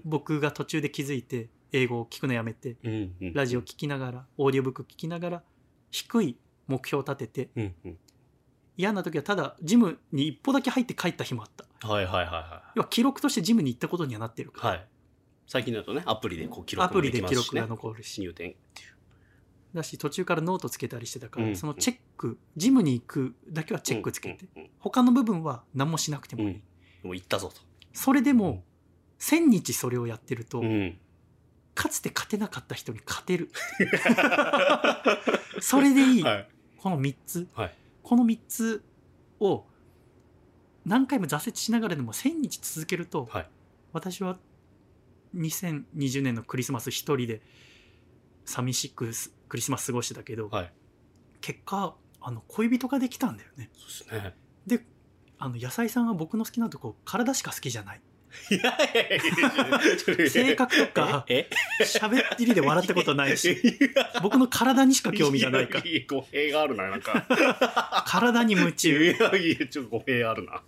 [0.05, 2.77] 僕が途中で気づいて英語を聞くのやめて
[3.33, 5.43] ラジオ聞きながらオーディオブック聞きながら
[5.91, 7.73] 低い目標を立てて
[8.77, 11.89] 嫌な時はただジムに一歩だけ入って帰った日もあった。
[11.89, 14.87] はいはいはいは要は記録としてジムに行ったことにはなってるから、いはい。
[15.47, 18.21] 最近だとねアプリでこう記ア録もプリで記録が残るし。
[18.21, 18.95] 入店っていう。
[19.75, 21.57] だし途中からノートつけたりしてたから、うん。
[21.57, 24.71] そのチェックジムに行くだけはチェックつけて、うんうんうん。
[24.79, 26.63] 他の部分は何もしなくてもいい、うん
[27.03, 27.61] もう行ったぞと。
[27.93, 28.65] それでも
[29.19, 30.99] 1000日それをやってると、うん。
[31.75, 33.51] かつて勝てなかった人に勝てる。
[35.61, 36.49] それでいい、はい。
[36.77, 37.75] この3つ、はい。
[38.03, 38.85] この3つ
[39.41, 39.65] を
[40.85, 43.49] 何回も挫折しながらでも1000日続けると、はい。
[43.93, 44.38] 私は
[45.35, 47.41] 2020年のクリスマス一人で
[48.45, 50.73] 寂しくすクリスマス過ごしてたけど、はい。
[51.41, 53.71] 結果あの恋人ができたんだよね。
[53.73, 54.35] ですね。
[54.67, 54.85] で
[55.43, 58.01] あの野菜さんは僕の好きなとこ体しか好きじゃない。
[58.51, 58.71] いやいや
[60.17, 61.51] いや性格とかえ
[61.81, 63.61] 喋ってりで笑ったことないし
[64.23, 65.85] 僕の体にしか興味がないから。
[66.09, 70.63] 語弊があるななんか体に夢い中やいやちょっと語弊あるな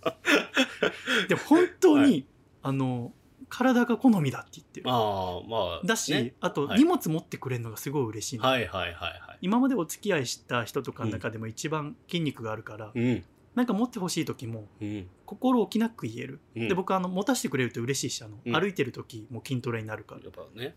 [1.27, 2.25] で本当に、はい
[2.61, 3.13] あの
[3.47, 13.23] 体が好みだって言ってるまあまあだし、ねあとはい荷物持ってくれるのがすごい嬉しいの、はいはいはいはい今までお付き合いした人とかの中でも一番筋肉があるから、うん
[13.55, 15.07] なんか持ってほしい時もうん。
[15.25, 16.67] 心置きなく言える、うん。
[16.67, 18.53] で僕あの持たせてくれると嬉しいしあの、うん。
[18.53, 20.21] 歩いてる時も筋トレになるから。
[20.21, 20.75] やっぱね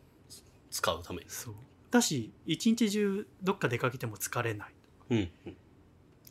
[0.70, 1.24] 使うために。
[1.28, 1.54] そう。
[1.90, 4.68] だし一日中どっか出かけても疲れない。
[5.10, 5.30] うん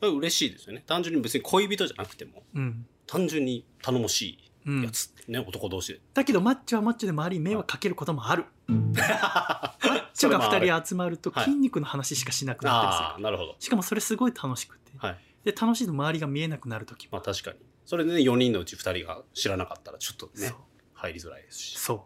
[0.01, 0.17] うん。
[0.17, 0.83] 嬉しいですよね。
[0.85, 4.81] 単純に別に恋人じゃなくてもうん、単純に頼もしうん。
[4.81, 6.01] いやつ、ね男同士で。
[6.13, 13.55] だけどマッチョはマッチョで周りに迷惑かけることもある、 マッチョが2人集まるとはい筋肉の話しかしなくなったりする、ああなるほど。
[13.59, 17.11] しかもそれすごい楽しくて、はいで楽しいと周りが見えなくなる時も。
[17.13, 17.57] まあ確かに。
[17.85, 20.57] それでね4人のうち2人が知らなかったらちょっとねそう。
[20.93, 21.77] 入りづらいですし。
[21.77, 22.05] そ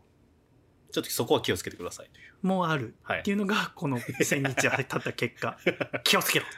[0.92, 2.34] ちょっとそこは気をつけてくださいという。
[2.44, 2.94] うもうある。
[3.02, 3.20] はい。
[3.22, 5.58] っていうのがこの1000日経った結果。
[6.04, 6.46] 気をつけろ。
[6.46, 6.50] っ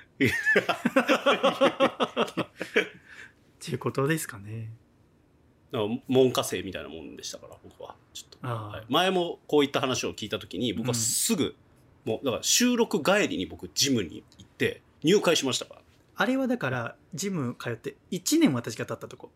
[3.59, 4.73] ていうことですかね。
[5.71, 7.95] だから門下生みたいなもんでしたから僕は。
[8.13, 8.67] ちょっと、ああ。
[8.69, 8.85] はい。
[8.89, 11.55] 前もこういった話を聞いた時に僕はすぐ、
[12.03, 15.82] もうだから収録帰りに僕ジムに行って入会しましたから
[16.15, 19.31] あれはだからジム通って1年私が経ったとこ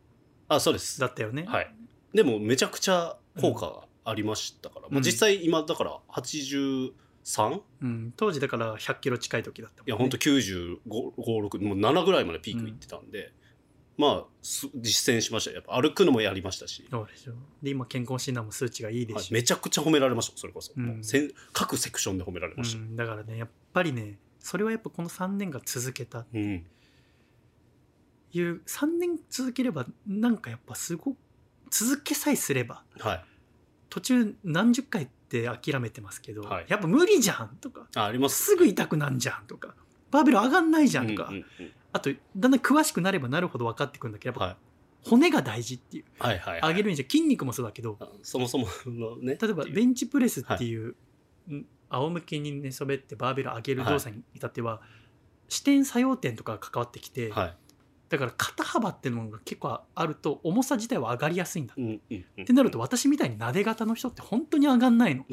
[0.48, 1.00] あそうです。
[1.00, 1.74] だったよね、はい。
[2.14, 6.92] でもめちゃくちゃ効果がありましたから、もう実際今だから83、
[7.82, 13.34] うん、当時だから100キロ近い時だったもん、ね、いや本当95、6もう7ぐらいまでピークいってたんで、
[13.98, 15.50] まあす実践しました。
[15.52, 17.34] よやっぱ歩くのもやりましたし、そうでしょ。
[17.62, 19.24] で今健康診断も数値がいいではい。
[19.24, 21.02] すし、めちゃくちゃ褒められましたそれこそ、うん
[21.52, 26.26] 各セクションで褒められました、うん、だからねやっぱりねそれはやっぱこの3年間続けた。
[26.34, 26.66] うん。
[28.32, 31.18] いう3年続ければなんかやっぱすごく
[31.70, 33.26] 続けさえすればはい。
[33.90, 36.66] 途中何十回って諦めてますけど、はい。
[36.70, 39.76] やっぱ無理じゃんとかあありますすぐ痛くなんじゃんとか
[40.12, 41.72] バーベル上がんないじゃんとか、うんうんうん。
[41.92, 45.10] あとだんだん詳しくなればなるほど分かってくるんだけどやっぱはい。
[45.10, 46.70] 骨が大事っていうはいはいはい。
[46.72, 49.38] 上げるんじゃ筋肉もそうだけどあそもそものね。
[49.42, 50.96] 例えばベンチプレスっていう、
[51.50, 54.82] ん仰向けに寝そべってバーベル上げる動作に至っては、
[55.50, 57.58] 視点作用点とかが関わってきて、はい。
[58.10, 65.24] だから肩幅っていうのが結構あると重さ自体は上がりやすいんだ、うんうんうんってなると私みたいになで型の人って本当に上がんないの。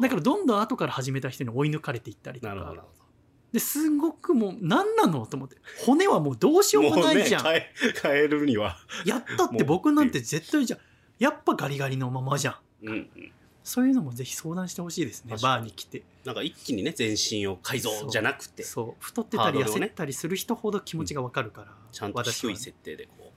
[0.00, 2.54] だからどんどん後から始めた人に追い抜かれていったりとか。
[2.54, 3.04] なるほどなるほ
[3.52, 7.70] ですごくもう何なのと思って骨はもうどうしようもないじゃん、もうね
[8.02, 8.76] 変え変えるには。
[9.04, 10.80] やったって僕なんて絶対じゃん。
[11.20, 12.56] やっぱガリガリのままじゃん。
[12.82, 13.32] うんうん
[13.64, 15.34] そういうのもぜひ相談してほしいですね。
[15.42, 16.02] バーに来て。
[16.24, 18.62] なんか一気にね全身を改造じゃなくて。
[18.62, 19.02] そう。
[19.02, 23.32] 太ってたり痩せたりする人ほど気持ちがわかるから、ちゃんと低い設定でこ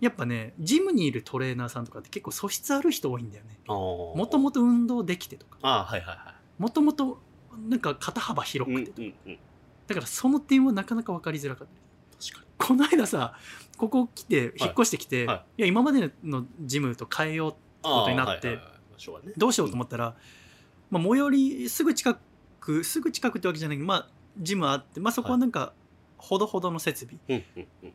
[0.00, 3.58] やっぱねジムにいるトレーナーさんとかって結構素質ある人多いんだよね。
[3.66, 5.58] うももともと運動できてとか。
[5.62, 7.18] ああはいはいはもともと
[7.68, 9.38] なんか肩幅いうんうん広くてとか、うん
[9.86, 12.26] だからその点はなかなか分かりづらかった。
[12.26, 13.34] 確かこの間さ
[13.76, 15.44] ここ来て引っ越してきて、はいはい。
[15.58, 18.73] いや今までのジムと変えようにことになってはいはいはい
[19.36, 20.14] どうしようと思ったら、
[20.90, 22.18] まあ、最寄りすぐ近
[22.60, 25.72] くすぐ近くってわけじゃないけど、まあ、ジムあって、まあ、そこはなんか
[26.16, 27.44] ほどほどの設備、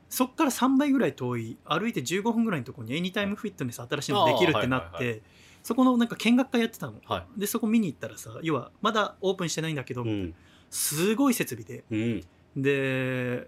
[0.09, 5.23] そっから3倍ぐらい遠い歩いて15分ぐらいのところにエニタイムフィットネス新しいのできるってなって、
[5.63, 6.93] そこのなんか見学会やってたの。
[7.05, 10.35] はでそこ見に行ったらさ要はまだオープンしてないんだけど、いうん。
[10.69, 11.83] すごい設備で。
[11.89, 12.61] うん。
[12.61, 13.47] で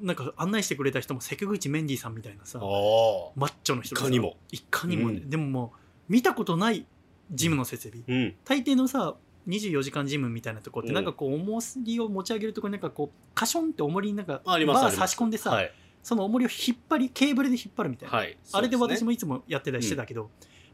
[0.00, 4.36] なんか案内してくれた人も関口メンディーさんみたいなさマッチョの人いかにも。
[4.50, 5.30] いかにもね、うん。
[5.30, 5.79] でももう
[6.10, 6.86] 見たことない
[7.30, 8.34] ジムの設備、うん。
[8.44, 9.14] 大抵のさ
[9.48, 15.72] 24時間ジムみたいなとこってうんなんかこう重りを持ち上げるとこになんかこうカションって重りになんかバー差し込んでさ、はい。
[16.02, 18.36] その重りを引っ張りケーブルで引っ張るみたいな、はい。
[18.52, 20.30] あれで私ももいつもやってたりしてたけど、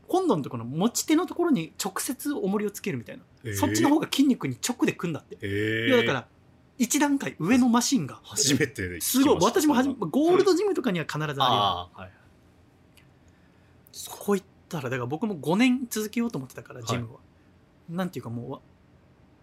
[0.09, 6.27] 今度のところの持ち手のところに直接重りをつけるみたいな、そっちの方が筋肉に直でくんだって、えいやだから
[6.79, 9.38] 1段階上のマシンが初めてすごい。
[9.42, 11.40] 私もはじめゴールドジムとかには必ずあるよ。
[11.92, 12.11] はい
[14.09, 17.20] ここ行ったらだから僕も5年続けようと思ってたからジムは、
[17.88, 18.61] なんていうかもうわ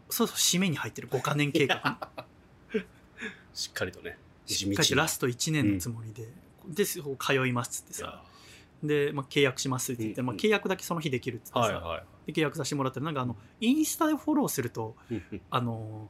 [0.09, 1.97] そうそう締めに入ってる5か 年計画。
[3.53, 6.27] しっかりとねしっかりとラスト1年のつもりで、
[6.67, 8.23] でそう通いますってさ。
[8.83, 15.41] で、まあ、契約しますって言って、うんまあ、契約だけその日できるっつってさ、はいはいで契約させてもらったらなんかあのインスタでフォローするとうんうん。
[15.49, 16.09] あの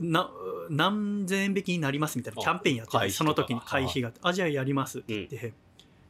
[0.00, 0.30] な
[0.68, 5.52] 何千円引きになりますみたいなキャンペーンやってその時に会費があじゃあやりますって言って、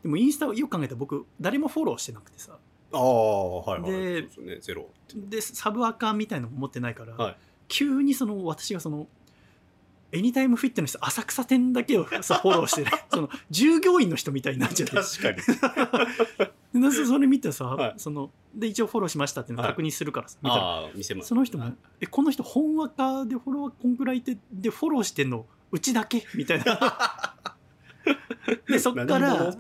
[0.03, 2.59] でもインスタをよく考えたら僕誰もフォローしてなくてさ。
[2.93, 4.59] ああはいはいでそうですね。
[4.61, 4.89] ゼロ。
[5.15, 7.37] でサブアカみたいのも持ってないから、はい。
[7.69, 9.09] 急にその私がその
[10.13, 14.95] エニタイムフィットネス浅草店だけをさフォローしてね その従業員の人みたいになっちゃって。
[14.97, 16.81] 確かに。
[16.81, 17.95] でそそれ見てさ、はい。
[17.97, 20.63] そので一応フォローしましたっていうのを確認するからさ、見たら。
[20.63, 21.29] ああ見せます。
[21.29, 21.75] その人も、はい。
[22.03, 26.25] えこの人本アカでフォロワーこんくらいででフォローしてんのうちだけ？
[26.35, 27.35] みたいな
[28.69, 29.55] でそっから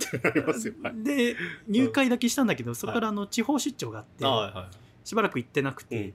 [0.94, 1.37] で
[1.68, 4.25] 入会だけしたんだけど、そこからあの地方出張があって、
[5.05, 6.14] しばらく行ってなくいて、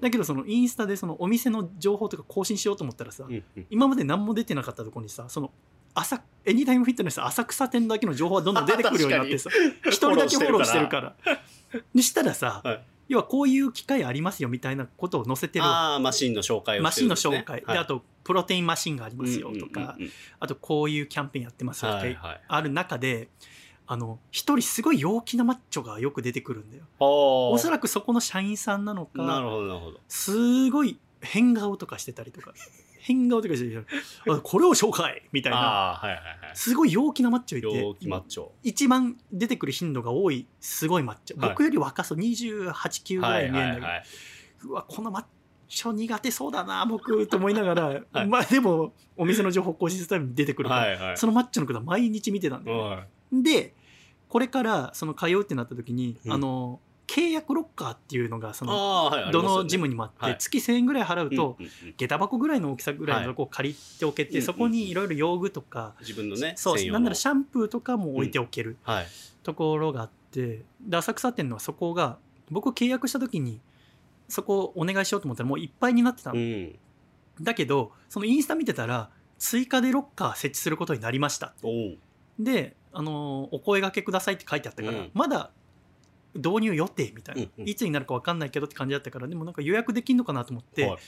[0.00, 3.26] だけどそのインスタでそのお店の情報とか更新しようと思ったらさ、
[3.70, 5.52] 今まで何も出てなかったところにさその
[5.94, 9.50] 朝エニタイムフィットネス浅草店だけの情報はどんどん出てくるようになってさ
[9.86, 11.16] 一人だけフォローしてるから。
[11.94, 17.74] にしたらさ、はい要はこういう機械ありますよみたいなことを載せてるああマシンの紹介をマシンの紹介、はい。
[17.74, 20.10] であとプロテインマシンがありますよとか、うんうんうんうん。
[20.40, 22.40] あとこういうキャンペーンやってますよとか、はいはい。
[22.48, 23.28] ある中で
[23.86, 26.84] あの一人すごい陽気なマッチョがよく出てくるんだよ。
[27.00, 30.00] おおそらくそこの社員さんなのかなるほどなるほど。
[30.08, 32.54] すごい変顔とかしてたりとか
[33.02, 33.76] 変顔とかして
[34.28, 35.58] あこれを紹介みたいな。
[35.58, 36.24] はいはいはい。
[36.54, 38.50] すごい陽気なマッチョいて陽気マッチョ。
[38.62, 41.50] 一番出てくる頻度が多いすごいマッチョ、はい。
[41.50, 44.04] 僕より若そう289ぐらいに見えるんだけど、はいはいはい。
[44.66, 45.24] うわこのマッ
[45.68, 48.26] チョ苦手そうだな僕と思いながら、 はい。
[48.28, 51.16] まあでもお店の情報更新するために出てくるから、はいはい。
[51.16, 53.42] そのマッチョのことは毎日見てたんだよね、はい。
[53.42, 53.74] で
[54.28, 56.32] これからその通うってなった時に、うん。
[56.32, 56.78] あの
[57.12, 60.36] 契約ロッカーっていうのがそのどのジムにもあって、はい。
[60.38, 61.94] 月1000円ぐらい払うと、うんうんうん。
[61.98, 64.42] 下駄箱ぐらいの大きさぐらいのとこを借りておけて、はい。
[64.42, 69.06] そこにいろいろ用具とか、自分のねそうなんならシャンプーとかも置いておけるはい。
[69.42, 72.16] ところがあってで浅草店のはそこが
[72.50, 73.60] 僕契約した時に
[74.28, 76.78] そこお願いしようと思ったらもういっぱいになってたの、うん。
[77.42, 81.52] だけどそのインスタ見てたら追加でロッカー設置することになりました。
[82.38, 85.10] で、あのお声掛けくださいって書いてあったから、うん。
[85.12, 85.50] まだ
[86.34, 87.68] 導入予定みたいな、うんうん。
[87.68, 90.98] いつになるか分かんないけどって感じだったからでもなんか予約できんのかなと思って、はい。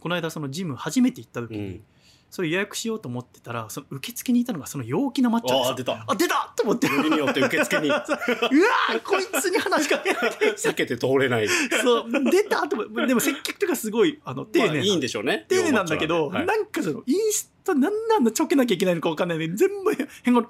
[0.00, 1.84] この間そのジム初めて行った時に、うん。
[2.30, 6.04] それ予約しようと思ってたらその受付にいたのがその陽気なマッチョでさああ出た。
[6.06, 6.86] あ出たと思って。
[6.86, 7.88] よりによって受付に。
[7.90, 10.52] うわーこいつに話しかけられて。
[10.52, 11.48] 避けて通れない。
[11.48, 13.06] そう出たと思って。
[13.08, 15.44] でも接客とかすごいあの丁寧な、まあいいんでしょうね。
[15.48, 16.46] 丁寧なんだけど、はい。
[16.46, 20.46] なんかそのインスタなんなんだちょけなきゃいけないのか分かんないね全部変顔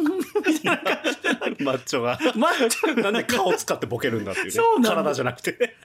[0.00, 2.18] みたいな感じでマッチョが。
[2.36, 4.50] マッチョなんで顔使ってボケるんだっていうね。
[4.52, 4.90] そうなんだ。
[5.02, 5.76] 体じゃなくて。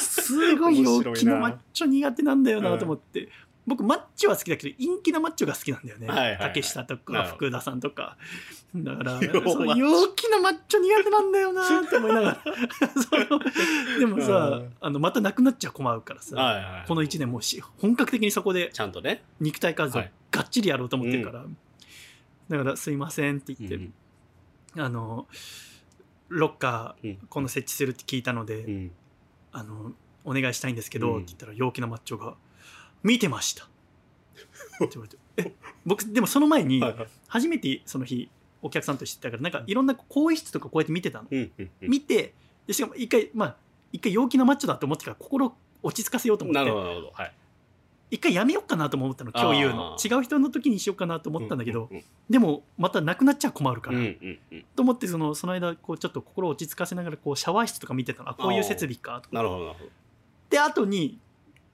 [0.00, 3.28] すごい陽気なマッチョ苦手なんだよなと思って、
[3.68, 6.38] 僕マッチョは好きだけど陰気なマッチョが好きなんだよね、はいはいはい。
[6.40, 8.16] 竹下とか福田さんとか。
[8.74, 12.38] だから その陽気なマッチョ苦手なんだよなって思いながら。
[14.00, 14.74] でもさうん。
[14.80, 19.22] あのまたなくなっちゃ困るからさ、はいはいこの1年もうし本格的にそこでちゃんとね。
[19.38, 20.12] 肉体活動はい。
[20.30, 21.44] がっちりやろうと思ってるから、
[22.48, 23.92] だから「すいません」って言って、うん。
[24.76, 25.26] あの
[26.28, 27.18] ロッカーうん。
[27.28, 28.90] 今度設置するって聞いたので、うん。
[29.52, 29.92] あの
[30.24, 31.16] お願いしたいんですけど、うん。
[31.16, 32.36] って言ったら陽気なマッチョが
[33.02, 33.68] 「見てました」っ
[34.88, 36.82] て言われてえ僕でもその前に
[37.26, 38.28] 初めてその日
[38.62, 41.28] お客さんとしてたからなんかいろんな更衣室とかこうやって見てたの、
[41.80, 42.34] 見て
[42.66, 43.56] でしかも一回まあ
[43.92, 46.70] 一回陽気なマッチョだと思ってから心落ち着かせようと思って。
[46.70, 47.32] はい
[48.10, 54.64] 一回やめようかなとも思ったの今日言うの違う人の時にしようかなと思ったんだけど、うんでもまたなくなっちゃ困るから、うんうんうん。
[54.76, 58.28] と思ってそのその間こうちょっと心を落ち着かせながらこうシャワー室とか見てたの。
[58.28, 59.90] あこういう設備かとなるほどなるほど
[60.50, 61.18] で後に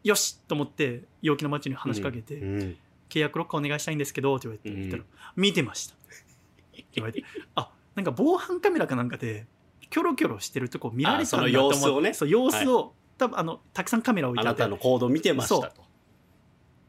[0.05, 2.77] よしと思って陽気なマッチョに話しかけて、うん
[3.09, 5.05] 契約ロッカーお願いしたいんですけどって言われて、ったら
[5.37, 5.95] 見てました。
[5.95, 5.97] っ
[6.77, 7.23] て言われて。
[7.55, 9.47] あなんか防犯カメラかなんかで
[9.89, 12.15] キョロキョロしてるとこ見られてたんだと思ってあその様子をね。
[12.15, 14.63] そう様子を、多分あのたくさんカメラ置いあてあって。
[14.63, 15.85] なたの行動見てましたと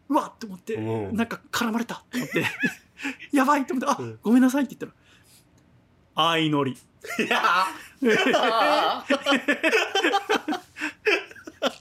[0.10, 1.16] うわっと思って、うん。
[1.16, 2.46] なんか絡まれたと思って
[3.32, 4.20] やばいと思ってあ、うん。
[4.22, 6.72] ごめんなさいって言ったら相乗り。
[6.72, 6.78] い
[7.30, 7.68] や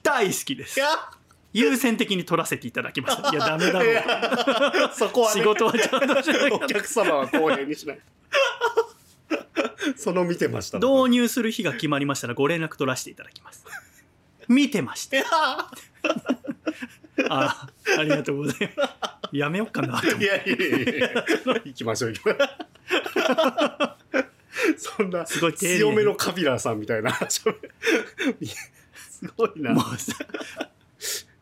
[0.02, 0.80] 大好きです。
[1.52, 3.30] 優先的に取らせていただきました。
[3.30, 5.40] いやダメだろうそこはね。
[5.40, 6.54] 仕事はちゃんとしなきゃ。
[6.54, 8.00] お客様は公平にしない。
[9.96, 13.64] その見てました導入する日が決まりましたらご連絡取らせていただきます。
[14.48, 15.70] 見てました
[17.28, 18.94] あありがとうございます。
[19.36, 20.00] やめよっかな。
[20.00, 21.08] と思っていやいやいやいや。
[21.64, 22.48] 行きましょう行きましょう。
[24.76, 27.12] そんなすごい強めのカビラさんみたいな。
[27.28, 27.44] す
[29.36, 29.72] ごいな。
[29.72, 30.14] もうさ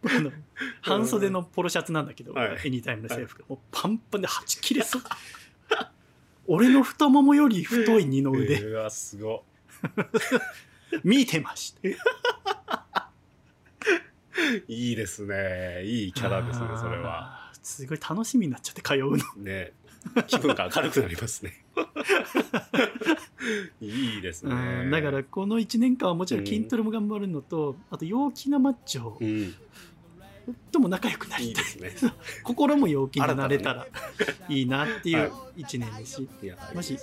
[0.04, 0.32] あの
[0.80, 2.58] 半袖のポロシャツなんだけど、はい。
[2.64, 3.40] エニタイムの制服。
[3.40, 5.02] がもうパンパンではち切れそう。
[6.46, 9.44] 俺の太ももより太い二の腕、うわすご。
[11.04, 11.80] 見てました
[14.68, 15.82] い いいですね。
[15.84, 17.50] いいキャラですねそれは。
[17.62, 19.24] すごい楽しみになっちゃって通うの。
[19.36, 19.72] ね。
[20.26, 21.64] 気分が明るくなりますね。
[23.80, 24.52] いいですね。
[24.52, 29.54] うんだからこの1年間はもちろん筋トレも頑張るのと、あと陽気なマッチョうん。
[30.72, 31.64] とも仲良くなりたい。
[31.64, 32.12] ですね。
[32.42, 33.86] 心も陽気になれたら
[34.48, 36.28] いいなっていう1年ですし、
[36.74, 36.98] もし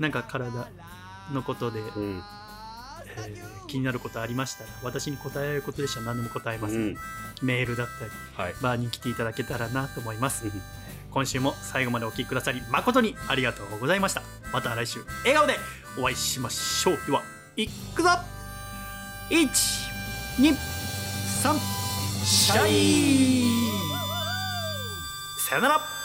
[0.00, 0.68] なんか体
[1.32, 2.20] のことで、うん
[3.16, 6.96] えー気になることありましたら私に答えられることでしたら何でも答えます、うん。
[7.40, 8.54] メールだったりはい。
[8.60, 10.44] バーに来ていただけたらなと思います。
[10.44, 10.52] うん。
[11.10, 14.22] 今週も最後までお聞きくださり誠にありがとうございました。
[14.52, 15.54] また来週笑顔で
[15.98, 16.98] お会いしましょう。
[17.06, 17.22] では
[17.56, 18.10] いくぞ。
[19.30, 20.42] 123
[22.24, 23.44] シャイ。
[25.48, 26.01] さよなら